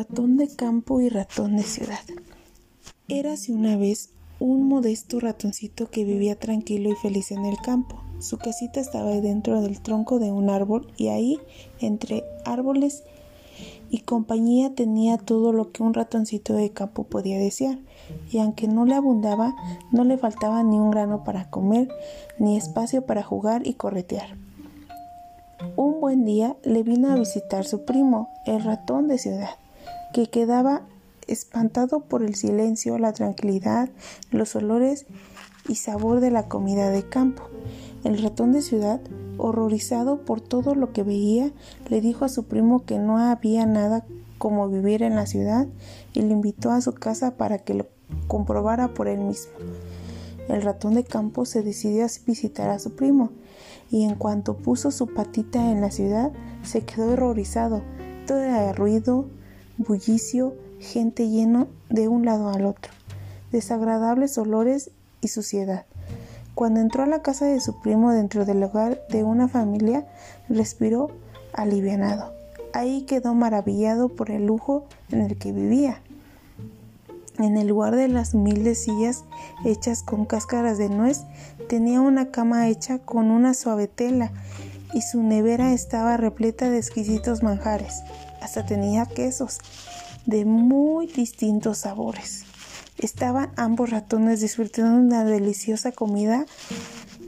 Ratón 0.00 0.38
de 0.38 0.48
campo 0.48 1.02
y 1.02 1.10
ratón 1.10 1.58
de 1.58 1.62
ciudad. 1.62 2.00
Érase 3.08 3.52
una 3.52 3.76
vez 3.76 4.08
un 4.38 4.66
modesto 4.66 5.20
ratoncito 5.20 5.90
que 5.90 6.04
vivía 6.04 6.38
tranquilo 6.38 6.88
y 6.88 6.94
feliz 6.94 7.32
en 7.32 7.44
el 7.44 7.58
campo. 7.58 8.02
Su 8.18 8.38
casita 8.38 8.80
estaba 8.80 9.10
dentro 9.10 9.60
del 9.60 9.82
tronco 9.82 10.18
de 10.18 10.32
un 10.32 10.48
árbol 10.48 10.90
y 10.96 11.08
ahí, 11.08 11.38
entre 11.80 12.24
árboles 12.46 13.04
y 13.90 13.98
compañía, 13.98 14.74
tenía 14.74 15.18
todo 15.18 15.52
lo 15.52 15.70
que 15.70 15.82
un 15.82 15.92
ratoncito 15.92 16.54
de 16.54 16.70
campo 16.70 17.04
podía 17.04 17.38
desear. 17.38 17.78
Y 18.30 18.38
aunque 18.38 18.68
no 18.68 18.86
le 18.86 18.94
abundaba, 18.94 19.54
no 19.92 20.04
le 20.04 20.16
faltaba 20.16 20.62
ni 20.62 20.78
un 20.78 20.90
grano 20.90 21.24
para 21.24 21.50
comer, 21.50 21.90
ni 22.38 22.56
espacio 22.56 23.04
para 23.04 23.22
jugar 23.22 23.66
y 23.66 23.74
corretear. 23.74 24.34
Un 25.76 26.00
buen 26.00 26.24
día 26.24 26.56
le 26.62 26.82
vino 26.84 27.12
a 27.12 27.16
visitar 27.16 27.66
su 27.66 27.84
primo, 27.84 28.30
el 28.46 28.64
ratón 28.64 29.06
de 29.06 29.18
ciudad 29.18 29.59
que 30.12 30.28
quedaba 30.28 30.82
espantado 31.26 32.00
por 32.00 32.22
el 32.22 32.34
silencio, 32.34 32.98
la 32.98 33.12
tranquilidad, 33.12 33.88
los 34.30 34.56
olores 34.56 35.06
y 35.68 35.76
sabor 35.76 36.20
de 36.20 36.30
la 36.30 36.48
comida 36.48 36.90
de 36.90 37.08
campo. 37.08 37.44
El 38.02 38.20
ratón 38.22 38.52
de 38.52 38.62
ciudad, 38.62 39.00
horrorizado 39.38 40.24
por 40.24 40.40
todo 40.40 40.74
lo 40.74 40.92
que 40.92 41.02
veía, 41.02 41.52
le 41.88 42.00
dijo 42.00 42.24
a 42.24 42.28
su 42.28 42.44
primo 42.44 42.84
que 42.84 42.98
no 42.98 43.18
había 43.18 43.66
nada 43.66 44.04
como 44.38 44.68
vivir 44.68 45.02
en 45.02 45.16
la 45.16 45.26
ciudad 45.26 45.66
y 46.14 46.22
le 46.22 46.32
invitó 46.32 46.70
a 46.70 46.80
su 46.80 46.94
casa 46.94 47.36
para 47.36 47.58
que 47.58 47.74
lo 47.74 47.86
comprobara 48.26 48.94
por 48.94 49.06
él 49.06 49.20
mismo. 49.20 49.52
El 50.48 50.62
ratón 50.62 50.94
de 50.94 51.04
campo 51.04 51.44
se 51.44 51.62
decidió 51.62 52.04
a 52.04 52.08
visitar 52.26 52.70
a 52.70 52.78
su 52.78 52.96
primo 52.96 53.30
y 53.90 54.04
en 54.04 54.14
cuanto 54.14 54.56
puso 54.56 54.90
su 54.90 55.06
patita 55.08 55.70
en 55.70 55.80
la 55.80 55.90
ciudad 55.90 56.32
se 56.62 56.84
quedó 56.84 57.12
horrorizado. 57.12 57.82
Todo 58.26 58.40
era 58.40 58.72
ruido, 58.72 59.26
bullicio, 59.80 60.54
gente 60.78 61.28
lleno 61.28 61.68
de 61.88 62.08
un 62.08 62.24
lado 62.26 62.50
al 62.50 62.66
otro, 62.66 62.92
desagradables 63.50 64.36
olores 64.36 64.90
y 65.22 65.28
suciedad. 65.28 65.86
Cuando 66.54 66.80
entró 66.80 67.02
a 67.02 67.06
la 67.06 67.22
casa 67.22 67.46
de 67.46 67.60
su 67.60 67.80
primo 67.80 68.12
dentro 68.12 68.44
del 68.44 68.62
hogar 68.62 69.00
de 69.08 69.24
una 69.24 69.48
familia, 69.48 70.06
respiró 70.48 71.10
alivianado. 71.54 72.32
Ahí 72.74 73.02
quedó 73.02 73.34
maravillado 73.34 74.10
por 74.10 74.30
el 74.30 74.46
lujo 74.46 74.84
en 75.10 75.22
el 75.22 75.38
que 75.38 75.52
vivía. 75.52 76.02
En 77.38 77.56
el 77.56 77.68
lugar 77.68 77.96
de 77.96 78.08
las 78.08 78.34
humildes 78.34 78.84
sillas 78.84 79.24
hechas 79.64 80.02
con 80.02 80.26
cáscaras 80.26 80.76
de 80.76 80.90
nuez, 80.90 81.22
tenía 81.68 82.02
una 82.02 82.30
cama 82.30 82.68
hecha 82.68 82.98
con 82.98 83.30
una 83.30 83.54
suave 83.54 83.88
tela 83.88 84.30
y 84.92 85.00
su 85.00 85.22
nevera 85.22 85.72
estaba 85.72 86.18
repleta 86.18 86.68
de 86.68 86.76
exquisitos 86.76 87.42
manjares 87.42 88.02
hasta 88.40 88.66
tenía 88.66 89.06
quesos 89.06 89.58
de 90.26 90.44
muy 90.44 91.06
distintos 91.06 91.78
sabores. 91.78 92.44
Estaban 92.98 93.50
ambos 93.56 93.90
ratones 93.90 94.40
disfrutando 94.40 94.98
una 94.98 95.24
deliciosa 95.24 95.92
comida 95.92 96.44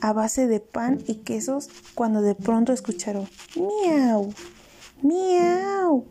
a 0.00 0.12
base 0.12 0.46
de 0.46 0.60
pan 0.60 0.98
y 1.06 1.16
quesos 1.16 1.68
cuando 1.94 2.22
de 2.22 2.34
pronto 2.34 2.72
escucharon 2.72 3.28
miau, 3.56 4.32
miau. 5.02 6.04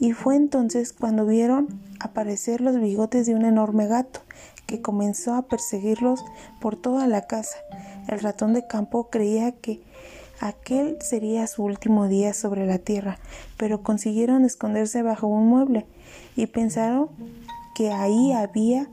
Y 0.00 0.12
fue 0.12 0.36
entonces 0.36 0.92
cuando 0.92 1.26
vieron 1.26 1.80
aparecer 2.00 2.60
los 2.60 2.80
bigotes 2.80 3.26
de 3.26 3.34
un 3.34 3.44
enorme 3.44 3.86
gato 3.86 4.20
que 4.66 4.80
comenzó 4.82 5.34
a 5.34 5.42
perseguirlos 5.42 6.24
por 6.60 6.76
toda 6.76 7.06
la 7.06 7.26
casa. 7.26 7.56
El 8.06 8.20
ratón 8.20 8.52
de 8.52 8.66
campo 8.66 9.10
creía 9.10 9.52
que 9.52 9.82
Aquel 10.40 10.98
sería 11.00 11.46
su 11.46 11.64
último 11.64 12.06
día 12.06 12.32
sobre 12.32 12.66
la 12.66 12.78
tierra, 12.78 13.18
pero 13.56 13.82
consiguieron 13.82 14.44
esconderse 14.44 15.02
bajo 15.02 15.26
un 15.26 15.48
mueble 15.48 15.86
y 16.36 16.46
pensaron 16.46 17.08
que 17.74 17.92
ahí 17.92 18.32
había 18.32 18.88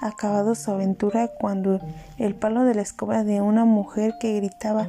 acabado 0.00 0.54
su 0.54 0.70
aventura 0.70 1.28
cuando 1.40 1.80
el 2.18 2.34
palo 2.34 2.64
de 2.64 2.74
la 2.74 2.82
escoba 2.82 3.24
de 3.24 3.40
una 3.40 3.64
mujer 3.64 4.14
que 4.20 4.36
gritaba 4.36 4.88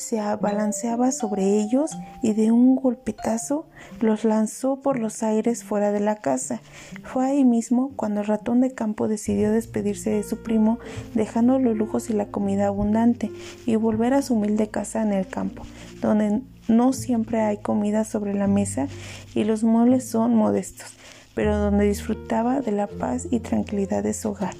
se 0.00 0.18
abalanceaba 0.18 1.12
sobre 1.12 1.60
ellos 1.60 1.92
y 2.22 2.32
de 2.32 2.50
un 2.50 2.74
golpetazo 2.74 3.66
los 4.00 4.24
lanzó 4.24 4.80
por 4.80 4.98
los 4.98 5.22
aires 5.22 5.62
fuera 5.62 5.92
de 5.92 6.00
la 6.00 6.16
casa. 6.16 6.60
Fue 7.04 7.26
ahí 7.26 7.44
mismo 7.44 7.92
cuando 7.96 8.20
el 8.20 8.26
ratón 8.26 8.60
de 8.60 8.72
campo 8.72 9.08
decidió 9.08 9.52
despedirse 9.52 10.10
de 10.10 10.22
su 10.22 10.42
primo, 10.42 10.78
dejando 11.14 11.58
los 11.58 11.76
lujos 11.76 12.10
y 12.10 12.14
la 12.14 12.26
comida 12.26 12.66
abundante, 12.66 13.30
y 13.66 13.76
volver 13.76 14.14
a 14.14 14.22
su 14.22 14.34
humilde 14.34 14.68
casa 14.68 15.02
en 15.02 15.12
el 15.12 15.26
campo, 15.26 15.62
donde 16.00 16.42
no 16.68 16.92
siempre 16.92 17.40
hay 17.42 17.58
comida 17.58 18.04
sobre 18.04 18.34
la 18.34 18.46
mesa 18.46 18.88
y 19.34 19.44
los 19.44 19.64
muebles 19.64 20.08
son 20.08 20.34
modestos, 20.34 20.94
pero 21.34 21.58
donde 21.58 21.84
disfrutaba 21.84 22.60
de 22.60 22.72
la 22.72 22.86
paz 22.86 23.28
y 23.30 23.40
tranquilidad 23.40 24.02
de 24.02 24.14
su 24.14 24.30
hogar. 24.30 24.54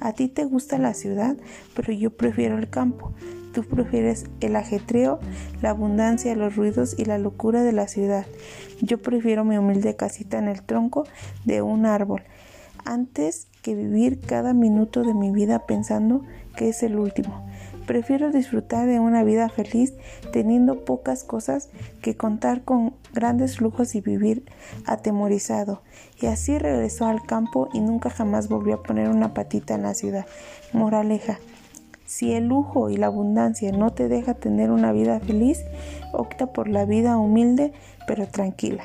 A 0.00 0.12
ti 0.12 0.26
te 0.26 0.44
gusta 0.44 0.78
la 0.78 0.94
ciudad, 0.94 1.36
pero 1.76 1.92
yo 1.92 2.10
prefiero 2.10 2.58
el 2.58 2.68
campo. 2.68 3.12
Tú 3.52 3.64
prefieres 3.64 4.24
el 4.40 4.56
ajetreo, 4.56 5.20
la 5.60 5.70
abundancia, 5.70 6.34
los 6.34 6.56
ruidos 6.56 6.94
y 6.98 7.04
la 7.04 7.18
locura 7.18 7.62
de 7.62 7.72
la 7.72 7.86
ciudad. 7.86 8.26
Yo 8.80 9.00
prefiero 9.00 9.44
mi 9.44 9.58
humilde 9.58 9.94
casita 9.96 10.38
en 10.38 10.48
el 10.48 10.62
tronco 10.62 11.04
de 11.44 11.62
un 11.62 11.86
árbol, 11.86 12.22
antes 12.84 13.48
que 13.62 13.74
vivir 13.74 14.20
cada 14.20 14.54
minuto 14.54 15.02
de 15.02 15.14
mi 15.14 15.30
vida 15.30 15.66
pensando 15.66 16.24
que 16.56 16.68
es 16.68 16.82
el 16.82 16.96
último. 16.96 17.46
Prefiero 17.86 18.30
disfrutar 18.30 18.86
de 18.86 19.00
una 19.00 19.24
vida 19.24 19.48
feliz 19.48 19.94
teniendo 20.32 20.84
pocas 20.84 21.24
cosas 21.24 21.68
que 22.00 22.16
contar 22.16 22.62
con 22.62 22.94
grandes 23.12 23.60
lujos 23.60 23.94
y 23.94 24.00
vivir 24.00 24.44
atemorizado. 24.86 25.82
Y 26.20 26.26
así 26.26 26.58
regresó 26.58 27.06
al 27.06 27.22
campo 27.22 27.68
y 27.72 27.80
nunca 27.80 28.08
jamás 28.08 28.48
volvió 28.48 28.76
a 28.76 28.82
poner 28.82 29.08
una 29.08 29.34
patita 29.34 29.74
en 29.74 29.82
la 29.82 29.94
ciudad. 29.94 30.26
Moraleja. 30.72 31.38
Si 32.06 32.32
el 32.32 32.46
lujo 32.46 32.90
y 32.90 32.96
la 32.96 33.06
abundancia 33.06 33.72
no 33.72 33.90
te 33.90 34.08
deja 34.08 34.34
tener 34.34 34.70
una 34.70 34.92
vida 34.92 35.20
feliz, 35.20 35.60
opta 36.12 36.52
por 36.52 36.68
la 36.68 36.84
vida 36.84 37.16
humilde 37.16 37.72
pero 38.06 38.26
tranquila. 38.28 38.84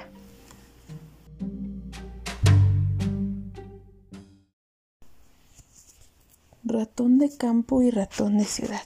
Ratón 6.63 7.17
de 7.17 7.29
campo 7.35 7.81
y 7.81 7.91
ratón 7.91 8.37
de 8.37 8.45
ciudad. 8.45 8.81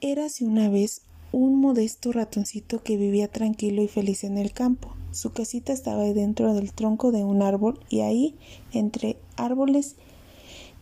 Érase 0.00 0.44
una 0.44 0.68
vez 0.68 1.02
un 1.32 1.60
modesto 1.60 2.12
ratoncito 2.12 2.82
que 2.82 2.96
vivía 2.96 3.28
tranquilo 3.28 3.82
y 3.82 3.88
feliz 3.88 4.24
en 4.24 4.38
el 4.38 4.52
campo. 4.52 4.94
Su 5.10 5.32
casita 5.32 5.72
estaba 5.72 6.04
dentro 6.04 6.54
del 6.54 6.72
tronco 6.72 7.12
de 7.12 7.24
un 7.24 7.42
árbol 7.42 7.80
y 7.88 8.00
ahí, 8.00 8.36
entre 8.72 9.16
árboles 9.36 9.96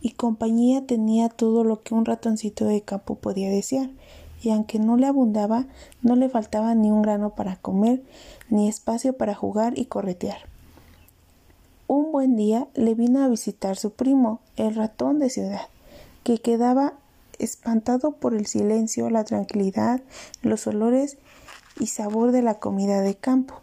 y 0.01 0.11
compañía 0.11 0.85
tenía 0.85 1.29
todo 1.29 1.63
lo 1.63 1.81
que 1.83 1.93
un 1.93 2.05
ratoncito 2.05 2.65
de 2.65 2.81
campo 2.81 3.15
podía 3.15 3.49
desear, 3.49 3.89
y 4.41 4.51
aunque 4.51 4.79
no 4.79 4.97
le 4.97 5.07
abundaba, 5.07 5.65
no 6.01 6.15
le 6.15 6.29
faltaba 6.29 6.75
ni 6.75 6.91
un 6.91 7.01
grano 7.01 7.31
para 7.31 7.55
comer, 7.55 8.03
ni 8.49 8.67
espacio 8.67 9.13
para 9.13 9.33
jugar 9.33 9.77
y 9.77 9.85
corretear. 9.85 10.37
Un 11.87 12.11
buen 12.11 12.35
día 12.35 12.67
le 12.75 12.95
vino 12.95 13.23
a 13.23 13.29
visitar 13.29 13.77
su 13.77 13.91
primo, 13.91 14.41
el 14.57 14.75
ratón 14.75 15.19
de 15.19 15.29
ciudad, 15.29 15.67
que 16.23 16.39
quedaba 16.39 16.93
espantado 17.39 18.11
por 18.11 18.33
el 18.33 18.45
silencio, 18.45 19.09
la 19.09 19.23
tranquilidad, 19.23 20.01
los 20.41 20.67
olores 20.67 21.17
y 21.79 21.87
sabor 21.87 22.31
de 22.31 22.41
la 22.41 22.55
comida 22.55 23.01
de 23.01 23.15
campo. 23.15 23.55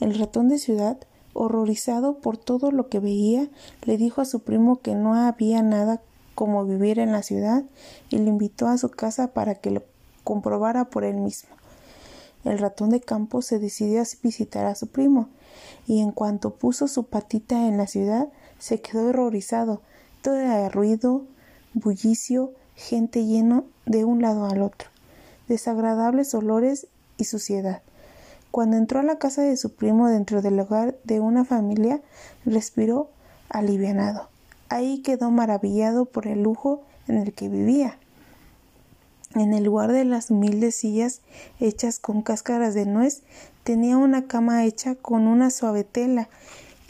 El 0.00 0.18
ratón 0.18 0.48
de 0.48 0.58
ciudad 0.58 0.98
horrorizado 1.34 2.18
por 2.18 2.36
todo 2.36 2.70
lo 2.70 2.88
que 2.88 3.00
veía, 3.00 3.48
le 3.84 3.96
dijo 3.96 4.20
a 4.20 4.26
su 4.26 4.40
primo 4.40 4.80
que 4.80 4.94
no 4.94 5.14
había 5.14 5.62
nada 5.62 6.00
como 6.34 6.64
vivir 6.64 6.98
en 6.98 7.12
la 7.12 7.22
ciudad 7.22 7.64
y 8.10 8.18
le 8.18 8.28
invitó 8.28 8.66
a 8.68 8.78
su 8.78 8.90
casa 8.90 9.28
para 9.28 9.54
que 9.54 9.70
lo 9.70 9.82
comprobara 10.24 10.86
por 10.86 11.04
él 11.04 11.16
mismo. 11.16 11.50
El 12.44 12.58
ratón 12.58 12.90
de 12.90 13.00
campo 13.00 13.42
se 13.42 13.58
decidió 13.58 14.02
a 14.02 14.06
visitar 14.22 14.66
a 14.66 14.74
su 14.74 14.88
primo, 14.88 15.28
y 15.86 16.00
en 16.00 16.10
cuanto 16.10 16.54
puso 16.54 16.88
su 16.88 17.04
patita 17.04 17.68
en 17.68 17.76
la 17.76 17.86
ciudad, 17.86 18.28
se 18.58 18.80
quedó 18.80 19.08
horrorizado. 19.08 19.80
Todo 20.22 20.36
era 20.36 20.68
ruido, 20.68 21.22
bullicio, 21.74 22.52
gente 22.74 23.24
lleno 23.24 23.64
de 23.86 24.04
un 24.04 24.22
lado 24.22 24.46
al 24.46 24.62
otro, 24.62 24.88
desagradables 25.48 26.34
olores 26.34 26.88
y 27.16 27.24
suciedad. 27.24 27.82
Cuando 28.52 28.76
entró 28.76 29.00
a 29.00 29.02
la 29.02 29.16
casa 29.16 29.40
de 29.40 29.56
su 29.56 29.74
primo 29.74 30.08
dentro 30.08 30.42
del 30.42 30.60
hogar 30.60 30.98
de 31.04 31.20
una 31.20 31.46
familia, 31.46 32.02
respiró 32.44 33.08
alivianado. 33.48 34.28
Ahí 34.68 34.98
quedó 34.98 35.30
maravillado 35.30 36.04
por 36.04 36.26
el 36.26 36.42
lujo 36.42 36.82
en 37.08 37.16
el 37.16 37.32
que 37.32 37.48
vivía. 37.48 37.98
En 39.34 39.54
el 39.54 39.64
lugar 39.64 39.90
de 39.90 40.04
las 40.04 40.30
humildes 40.30 40.74
sillas 40.74 41.22
hechas 41.60 41.98
con 41.98 42.20
cáscaras 42.20 42.74
de 42.74 42.84
nuez, 42.84 43.22
tenía 43.64 43.96
una 43.96 44.26
cama 44.26 44.66
hecha 44.66 44.96
con 44.96 45.26
una 45.26 45.48
suave 45.48 45.82
tela 45.82 46.28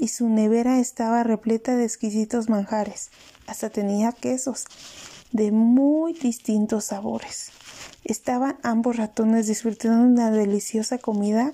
y 0.00 0.08
su 0.08 0.28
nevera 0.28 0.80
estaba 0.80 1.22
repleta 1.22 1.76
de 1.76 1.84
exquisitos 1.84 2.48
manjares. 2.48 3.12
Hasta 3.46 3.70
tenía 3.70 4.10
quesos 4.10 4.64
de 5.30 5.52
muy 5.52 6.12
distintos 6.12 6.86
sabores. 6.86 7.52
Estaban 8.04 8.56
ambos 8.62 8.96
ratones 8.96 9.46
disfrutando 9.46 10.04
de 10.04 10.12
una 10.12 10.30
deliciosa 10.30 10.98
comida 10.98 11.52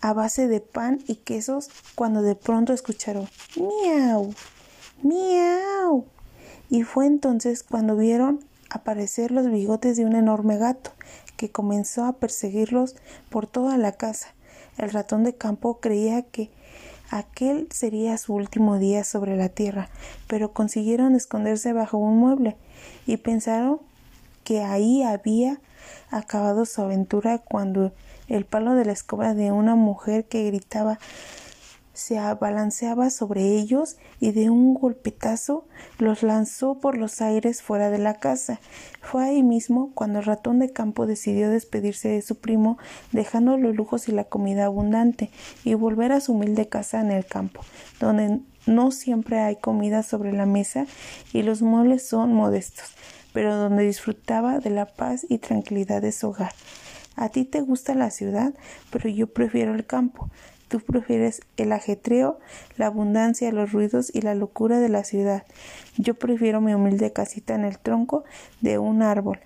a 0.00 0.12
base 0.12 0.48
de 0.48 0.60
pan 0.60 0.98
y 1.06 1.16
quesos 1.16 1.70
cuando 1.94 2.20
de 2.20 2.34
pronto 2.34 2.74
escucharon 2.74 3.28
miau, 3.56 4.34
miau. 5.02 6.04
Y 6.68 6.82
fue 6.82 7.06
entonces 7.06 7.62
cuando 7.62 7.96
vieron 7.96 8.40
aparecer 8.68 9.30
los 9.30 9.50
bigotes 9.50 9.96
de 9.96 10.04
un 10.04 10.14
enorme 10.14 10.58
gato 10.58 10.90
que 11.36 11.50
comenzó 11.50 12.04
a 12.04 12.14
perseguirlos 12.14 12.96
por 13.30 13.46
toda 13.46 13.78
la 13.78 13.92
casa. 13.92 14.28
El 14.76 14.90
ratón 14.90 15.24
de 15.24 15.34
campo 15.34 15.80
creía 15.80 16.22
que 16.22 16.50
aquel 17.10 17.68
sería 17.70 18.18
su 18.18 18.34
último 18.34 18.78
día 18.78 19.04
sobre 19.04 19.36
la 19.36 19.48
tierra, 19.48 19.88
pero 20.26 20.52
consiguieron 20.52 21.14
esconderse 21.14 21.72
bajo 21.72 21.96
un 21.96 22.18
mueble 22.18 22.56
y 23.06 23.16
pensaron 23.18 23.80
que 24.44 24.62
ahí 24.62 25.02
había 25.02 25.60
acabado 26.10 26.64
su 26.64 26.82
aventura 26.82 27.38
cuando 27.38 27.92
el 28.28 28.44
palo 28.44 28.74
de 28.74 28.84
la 28.84 28.92
escoba 28.92 29.34
de 29.34 29.52
una 29.52 29.74
mujer 29.74 30.26
que 30.26 30.44
gritaba 30.44 30.98
se 31.94 32.18
abalanceaba 32.18 33.08
sobre 33.08 33.56
ellos 33.56 33.96
y 34.18 34.32
de 34.32 34.50
un 34.50 34.74
golpetazo 34.74 35.64
los 35.98 36.24
lanzó 36.24 36.80
por 36.80 36.98
los 36.98 37.22
aires 37.22 37.62
fuera 37.62 37.88
de 37.88 37.98
la 37.98 38.14
casa. 38.14 38.60
Fue 39.00 39.24
ahí 39.24 39.42
mismo 39.44 39.92
cuando 39.94 40.18
el 40.18 40.24
ratón 40.24 40.58
de 40.58 40.72
campo 40.72 41.06
decidió 41.06 41.48
despedirse 41.48 42.08
de 42.08 42.20
su 42.20 42.34
primo, 42.40 42.78
dejando 43.12 43.56
los 43.56 43.76
lujos 43.76 44.08
y 44.08 44.12
la 44.12 44.24
comida 44.24 44.66
abundante, 44.66 45.30
y 45.64 45.74
volver 45.74 46.10
a 46.10 46.20
su 46.20 46.32
humilde 46.32 46.68
casa 46.68 47.00
en 47.00 47.12
el 47.12 47.24
campo, 47.24 47.60
donde 48.00 48.40
no 48.66 48.90
siempre 48.90 49.38
hay 49.38 49.56
comida 49.56 50.02
sobre 50.02 50.32
la 50.32 50.46
mesa 50.46 50.86
y 51.32 51.42
los 51.42 51.62
muebles 51.62 52.06
son 52.06 52.34
modestos, 52.34 52.92
pero 53.34 53.56
donde 53.56 53.82
disfrutaba 53.82 54.60
de 54.60 54.70
la 54.70 54.86
paz 54.86 55.26
y 55.28 55.38
tranquilidad 55.38 56.00
de 56.00 56.12
su 56.12 56.28
hogar. 56.28 56.52
A 57.16 57.28
ti 57.28 57.44
te 57.44 57.60
gusta 57.60 57.94
la 57.94 58.10
ciudad, 58.10 58.54
pero 58.90 59.10
yo 59.10 59.26
prefiero 59.26 59.74
el 59.74 59.84
campo. 59.84 60.30
Tú 60.68 60.80
prefieres 60.80 61.42
el 61.56 61.72
ajetreo, 61.72 62.38
la 62.76 62.86
abundancia, 62.86 63.52
los 63.52 63.72
ruidos 63.72 64.10
y 64.14 64.22
la 64.22 64.34
locura 64.34 64.78
de 64.78 64.88
la 64.88 65.04
ciudad. 65.04 65.44
Yo 65.98 66.14
prefiero 66.14 66.60
mi 66.60 66.74
humilde 66.74 67.12
casita 67.12 67.54
en 67.56 67.64
el 67.64 67.78
tronco 67.78 68.24
de 68.60 68.78
un 68.78 69.02
árbol, 69.02 69.40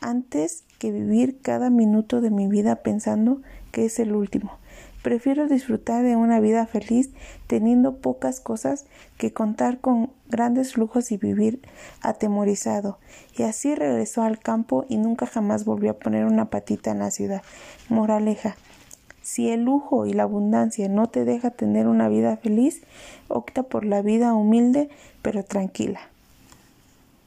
antes 0.00 0.64
que 0.78 0.92
vivir 0.92 1.40
cada 1.42 1.70
minuto 1.70 2.20
de 2.20 2.30
mi 2.30 2.46
vida 2.46 2.76
pensando 2.76 3.42
que 3.72 3.84
es 3.84 3.98
el 3.98 4.14
último. 4.14 4.58
Prefiero 5.04 5.48
disfrutar 5.48 6.02
de 6.02 6.16
una 6.16 6.40
vida 6.40 6.64
feliz 6.64 7.10
teniendo 7.46 7.96
pocas 7.98 8.40
cosas 8.40 8.86
que 9.18 9.34
contar 9.34 9.78
con 9.78 10.08
grandes 10.30 10.78
lujos 10.78 11.12
y 11.12 11.18
vivir 11.18 11.60
atemorizado. 12.00 12.98
Y 13.36 13.42
así 13.42 13.74
regresó 13.74 14.22
al 14.22 14.38
campo 14.38 14.86
y 14.88 14.96
nunca 14.96 15.26
jamás 15.26 15.66
volvió 15.66 15.90
a 15.90 15.98
poner 15.98 16.24
una 16.24 16.48
patita 16.48 16.90
en 16.90 17.00
la 17.00 17.10
ciudad. 17.10 17.42
Moraleja. 17.90 18.56
Si 19.20 19.50
el 19.50 19.64
lujo 19.64 20.06
y 20.06 20.14
la 20.14 20.22
abundancia 20.22 20.88
no 20.88 21.06
te 21.10 21.26
deja 21.26 21.50
tener 21.50 21.86
una 21.86 22.08
vida 22.08 22.38
feliz, 22.38 22.80
opta 23.28 23.62
por 23.62 23.84
la 23.84 24.00
vida 24.00 24.32
humilde 24.32 24.88
pero 25.20 25.44
tranquila. 25.44 26.00